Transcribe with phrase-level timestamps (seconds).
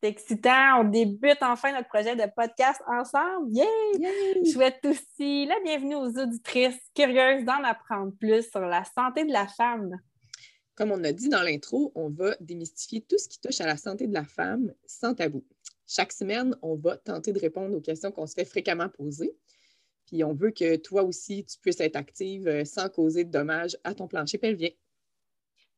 [0.00, 0.80] C'est excitant.
[0.80, 3.50] On débute enfin notre projet de podcast ensemble.
[3.50, 3.66] Yay!
[4.44, 9.32] Je souhaite aussi la bienvenue aux auditrices curieuses d'en apprendre plus sur la santé de
[9.32, 9.90] la femme.
[10.76, 13.76] Comme on a dit dans l'intro, on va démystifier tout ce qui touche à la
[13.76, 15.44] santé de la femme sans tabou.
[15.88, 19.34] Chaque semaine, on va tenter de répondre aux questions qu'on se fait fréquemment poser.
[20.06, 23.76] Puis on veut que toi aussi, tu puisses être active euh, sans causer de dommages
[23.82, 24.70] à ton plancher pelvien.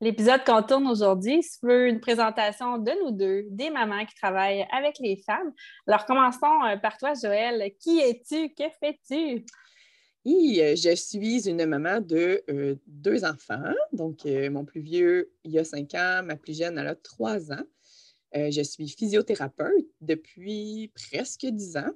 [0.00, 4.96] L'épisode qu'on tourne aujourd'hui, c'est une présentation de nous deux, des mamans qui travaillent avec
[5.00, 5.52] les femmes.
[5.88, 7.72] Alors, commençons euh, par toi, Joël.
[7.80, 8.54] Qui es-tu?
[8.54, 9.44] Que fais-tu?
[10.24, 13.74] Euh, je suis une maman de euh, deux enfants.
[13.92, 17.64] Donc, mon plus vieux, il a cinq ans, ma plus jeune, elle a trois ans.
[18.32, 21.90] je suis physiothérapeute depuis presque dix ans.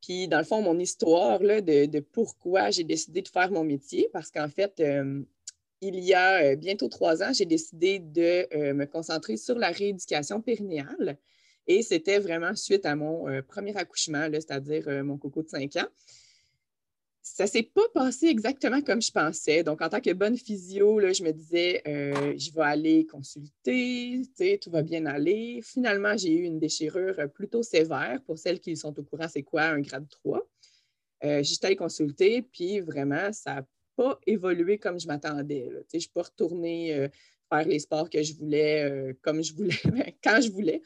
[0.00, 4.08] Puis, dans le fond, mon histoire là, de, pourquoi j'ai décidé de faire mon métier,
[4.14, 4.80] parce qu'en fait,
[5.82, 9.70] il y a euh, bientôt trois ans, j'ai décidé de euh, me concentrer sur la
[9.70, 11.18] rééducation périnéale.
[11.66, 15.88] Et c'était vraiment suite à mon euh, premier accouchement, c'est-à-dire mon coco de cinq ans.
[17.20, 19.62] Ça ne s'est pas passé exactement comme je pensais.
[19.62, 24.22] Donc, en tant que bonne physio, je me disais, je vais aller consulter,
[24.60, 25.60] tout va bien aller.
[25.62, 28.20] Finalement, j'ai eu une déchirure plutôt sévère.
[28.26, 30.40] Pour celles qui sont au courant, c'est quoi un grade 3?
[31.22, 33.64] J'étais allée consulter, puis vraiment, ça
[34.02, 35.68] pas évolué comme je m'attendais.
[35.70, 37.08] Je ne suis pas retournée euh,
[37.48, 39.76] faire les sports que je voulais euh, comme je voulais,
[40.24, 40.82] quand je voulais.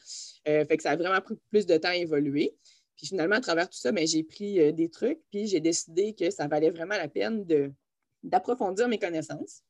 [0.49, 2.55] Euh, fait que ça a vraiment pris plus de temps à évoluer.
[2.97, 6.31] Puis finalement, à travers tout ça, ben, j'ai pris des trucs, puis j'ai décidé que
[6.31, 7.47] ça valait vraiment la peine
[8.23, 9.63] d'approfondir mes connaissances.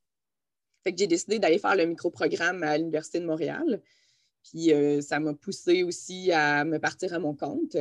[0.85, 3.83] Fait que j'ai décidé d'aller faire le micro-programme à l'Université de Montréal.
[4.45, 4.71] Puis
[5.03, 7.77] ça m'a poussé aussi à me partir à mon compte.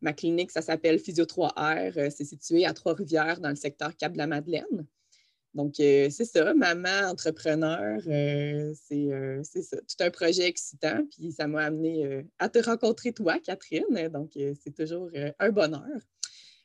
[0.00, 1.98] Ma clinique, ça s'appelle Physio 3R.
[1.98, 4.86] Euh, c'est situé à Trois-Rivières, dans le secteur Cap-de-la-Madeleine.
[5.54, 9.76] Donc, euh, c'est ça, maman entrepreneur, euh, c'est ça.
[9.78, 14.08] Tout un projet excitant, puis ça m'a amené à te rencontrer toi, Catherine.
[14.12, 16.00] Donc, c'est toujours un bonheur.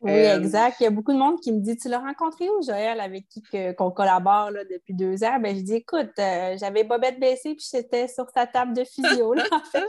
[0.03, 0.75] Oui, euh, exact.
[0.81, 3.25] Il y a beaucoup de monde qui me dit Tu l'as rencontré où, Joël, avec
[3.29, 3.41] qui
[3.77, 5.39] qu'on collabore là, depuis deux ans?
[5.39, 9.33] Ben, je dis Écoute, euh, j'avais Bobette baissée puis j'étais sur sa table de physio.
[9.33, 9.85] Là, en fait.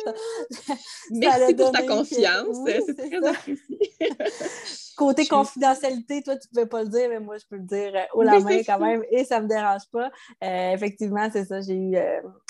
[1.11, 2.57] Merci pour ta confiance.
[2.65, 3.79] c'est très apprécié.
[4.97, 7.93] Côté confidentialité, toi, tu ne pouvais pas le dire, mais moi, je peux le dire
[7.95, 10.11] euh, haut la main quand même et ça ne me dérange pas.
[10.41, 11.61] effectivement, c'est ça.
[11.61, 11.97] J'ai eu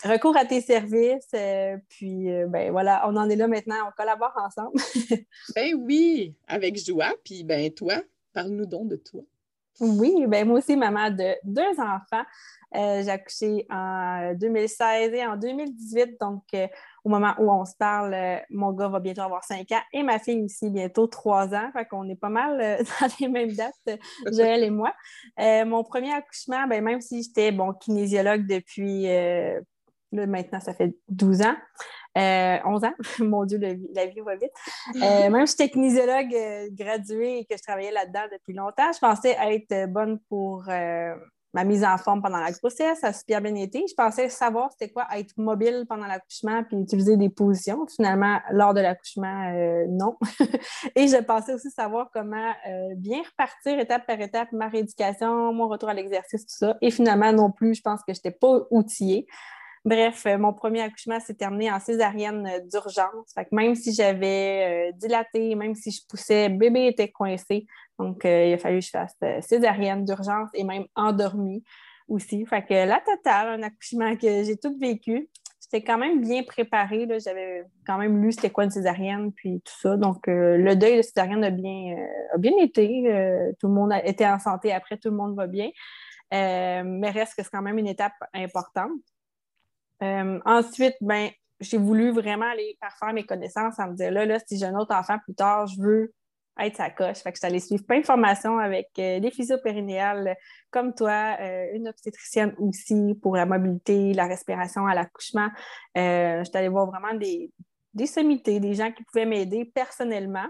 [0.05, 1.35] recours à tes services.
[1.89, 3.77] puis, ben voilà, on en est là maintenant.
[3.89, 4.79] On collabore ensemble.
[5.55, 7.15] ben oui, avec joie.
[7.25, 7.95] Puis, ben toi,
[8.33, 9.23] parle-nous donc de toi.
[9.81, 12.25] Oui, ben moi aussi, maman de deux enfants.
[12.77, 16.21] Euh, j'ai accouché en 2016 et en 2018.
[16.21, 16.67] Donc, euh,
[17.05, 20.03] au moment où on se parle, euh, mon gars va bientôt avoir cinq ans et
[20.03, 21.71] ma fille aussi bientôt trois ans.
[21.73, 22.59] Fait qu'on est pas mal
[23.01, 24.01] dans les mêmes dates,
[24.33, 24.93] Joël et moi.
[25.39, 29.07] mon premier accouchement, ben, même si j'étais bon, kinésiologue depuis
[30.13, 31.57] maintenant, ça fait 12 ans.
[32.17, 32.95] 11 euh, ans.
[33.25, 34.53] Mon Dieu, la vie va vite.
[34.97, 38.99] Euh, même si j'étais kinésiologue euh, graduée et que je travaillais là-dedans depuis longtemps, je
[38.99, 40.65] pensais être bonne pour
[41.57, 42.99] ma mise en forme pendant la grossesse.
[43.01, 43.85] Ça a super bien été.
[43.89, 47.87] Je pensais savoir c'était quoi être mobile pendant l'accouchement puis utiliser des positions.
[47.87, 49.53] Finalement, lors de l'accouchement,
[49.89, 50.17] non.
[50.97, 52.53] et je pensais aussi savoir comment
[52.97, 56.77] bien repartir étape par étape ma rééducation, mon retour à l'exercice, tout ça.
[56.81, 59.27] Et finalement, non plus, je pense que je n'étais pas outillée.
[59.85, 63.35] Bref, euh, mon premier accouchement s'est terminé en césarienne euh, d'urgence.
[63.53, 67.67] même si j'avais euh, dilaté, même si je poussais, bébé était coincé.
[67.99, 69.15] Donc, il a fallu que je fasse
[69.47, 71.63] césarienne d'urgence et même endormie
[72.09, 72.45] aussi.
[72.47, 75.29] Fait que la totale, un accouchement que j'ai tout vécu.
[75.63, 77.07] J'étais quand même bien préparée.
[77.25, 79.97] J'avais quand même lu c'était quoi une césarienne, puis tout ça.
[79.97, 81.95] Donc, le deuil de césarienne a bien,
[82.35, 83.55] a bien été.
[83.61, 85.71] tout le monde a été en santé après, tout le monde va bien.
[86.33, 88.91] mais reste que c'est quand même une étape importante.
[90.03, 91.31] Euh, ensuite, ben,
[91.61, 94.75] j'ai voulu vraiment aller faire mes connaissances en me dire là, là, si j'ai un
[94.77, 96.13] autre enfant plus tard, je veux
[96.59, 97.19] être sa coche.
[97.19, 100.37] Fait que je suis allée suivre plein de formations avec euh, des physio-périnéales
[100.71, 105.49] comme toi, euh, une obstétricienne aussi pour la mobilité, la respiration à l'accouchement.
[105.97, 107.51] je suis allée voir vraiment des,
[107.95, 110.47] des sommités, des gens qui pouvaient m'aider personnellement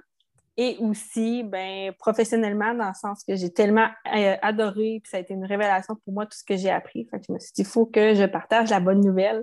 [0.56, 5.20] et aussi ben, professionnellement, dans le sens que j'ai tellement euh, adoré, puis ça a
[5.20, 7.06] été une révélation pour moi, tout ce que j'ai appris.
[7.10, 9.42] Fait que je me suis dit, il faut que je partage la bonne nouvelle.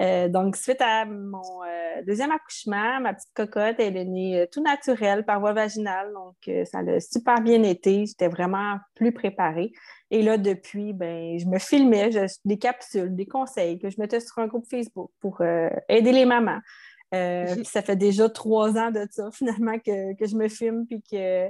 [0.00, 4.62] Euh, donc, suite à mon euh, deuxième accouchement, ma petite cocotte, elle est née tout
[4.62, 6.12] naturelle par voie vaginale.
[6.14, 8.06] Donc, ça a super bien été.
[8.06, 9.72] J'étais vraiment plus préparée.
[10.10, 12.10] Et là, depuis, ben, je me filmais
[12.44, 15.42] des capsules, des conseils que je mettais sur un groupe Facebook pour
[15.88, 16.60] aider les mamans.
[17.14, 21.48] Euh, ça fait déjà trois ans de ça, finalement, que, je me filme puis que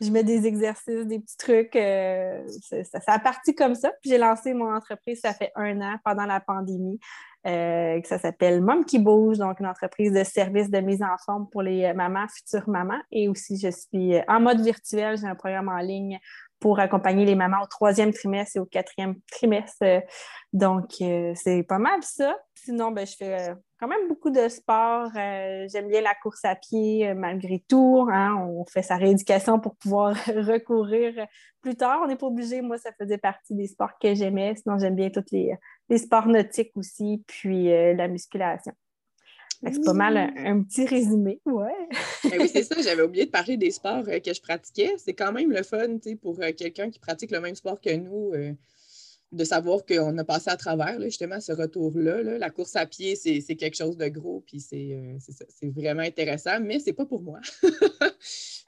[0.00, 1.76] je mets des exercices, des petits trucs.
[1.76, 2.42] Euh,
[2.84, 3.92] ça, a parti comme ça.
[4.02, 6.98] Puis j'ai lancé mon entreprise, ça fait un an pendant la pandémie.
[7.46, 11.48] Euh, ça s'appelle Mom qui bouge, donc une entreprise de services de mise en forme
[11.50, 13.00] pour les mamans, futures mamans.
[13.10, 16.18] Et aussi, je suis en mode virtuel, j'ai un programme en ligne
[16.60, 19.84] pour accompagner les mamans au troisième trimestre et au quatrième trimestre.
[20.52, 22.36] Donc, c'est pas mal ça.
[22.54, 25.10] Sinon, ben, je fais quand même beaucoup de sport.
[25.16, 28.06] Euh, j'aime bien la course à pied euh, malgré tout.
[28.12, 28.36] Hein.
[28.36, 31.26] On fait sa rééducation pour pouvoir recourir
[31.62, 32.00] plus tard.
[32.04, 32.60] On n'est pas obligé.
[32.60, 34.54] Moi, ça faisait partie des sports que j'aimais.
[34.56, 38.72] Sinon, j'aime bien tous les, sports nautiques aussi, puis euh, la musculation.
[39.62, 41.88] C'est pas mal un, petit résumé, ouais.
[42.24, 44.94] Ben oui, c'est ça, j'avais oublié de parler des sports que je pratiquais.
[44.96, 48.32] C'est quand même le fun, pour quelqu'un qui pratique le même sport que nous
[49.32, 52.22] de savoir qu'on a passé à travers justement ce retour-là.
[52.38, 56.80] La course à pied, c'est quelque chose de gros, puis c'est euh, vraiment intéressant, mais
[56.80, 57.40] c'est pas pour moi.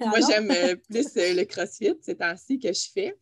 [0.00, 3.16] Ah moi, j'aime euh, plus euh, le CrossFit, c'est ainsi que je fais.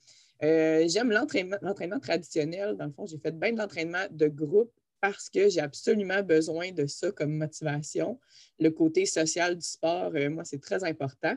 [0.89, 2.77] j'aime l'entraînement traditionnel.
[2.77, 6.73] Dans le fond, j'ai fait bien de l'entraînement de groupe parce que j'ai absolument besoin
[6.73, 8.19] de ça comme motivation.
[8.59, 11.37] Le côté social du sport, moi, c'est très important.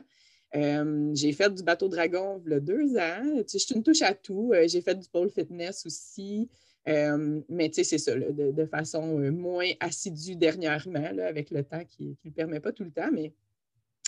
[0.56, 3.42] Euh, j'ai fait du bateau dragon il y a deux ans.
[3.52, 4.52] je suis une touche à tout.
[4.54, 6.48] Euh, j'ai fait du pole fitness aussi.
[6.86, 12.18] Euh, mais tu sais, c'est ça, de, façon moins assidue dernièrement, avec le temps qui
[12.24, 13.10] ne le permet pas tout le temps.
[13.10, 13.32] Mais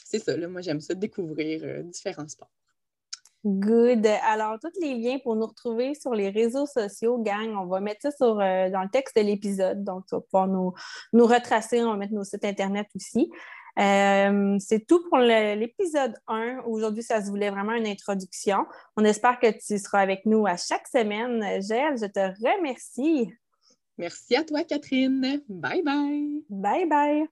[0.05, 2.53] c'est ça, moi j'aime ça, découvrir différents sports.
[3.47, 4.07] Good.
[4.25, 8.03] Alors, tous les liens pour nous retrouver sur les réseaux sociaux, gang, on va mettre
[8.03, 9.85] ça sur, dans le texte de l'épisode.
[9.85, 10.75] Donc, tu vas pouvoir nous,
[11.13, 11.81] nous retracer.
[11.85, 13.31] On va mettre nos sites Internet aussi.
[13.79, 16.63] Euh, c'est tout pour l'épisode 1.
[16.67, 18.67] Aujourd'hui, ça se voulait vraiment une introduction.
[18.97, 21.41] On espère que tu seras avec nous à chaque semaine.
[21.63, 23.33] Gel, je te remercie.
[23.99, 25.43] Merci à toi, Catherine.
[25.49, 26.43] Bye bye.
[26.49, 27.27] Bye bye.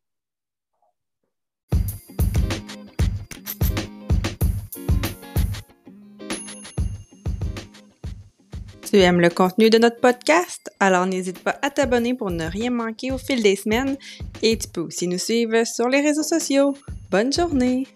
[8.94, 10.70] Tu aimes le contenu de notre podcast?
[10.78, 13.96] Alors n'hésite pas à t'abonner pour ne rien manquer au fil des semaines
[14.40, 16.76] et tu peux aussi nous suivre sur les réseaux sociaux.
[17.10, 17.88] Bonne journée!